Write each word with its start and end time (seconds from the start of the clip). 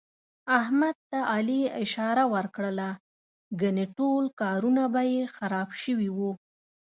احمد 0.59 0.95
ته 1.09 1.17
علي 1.33 1.61
اشاره 1.83 2.23
ور 2.33 2.45
کړله، 2.55 2.89
ګني 3.61 3.85
ټول 3.97 4.23
کارونه 4.41 4.83
به 4.93 5.01
یې 5.13 5.23
خراب 5.35 5.69
شوي 5.81 6.09
وو. 6.17 6.31